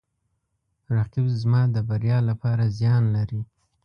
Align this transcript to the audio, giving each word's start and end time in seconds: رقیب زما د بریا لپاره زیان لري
رقیب 0.95 1.27
زما 1.41 1.61
د 1.75 1.77
بریا 1.89 2.17
لپاره 2.29 2.63
زیان 2.77 3.03
لري 3.15 3.41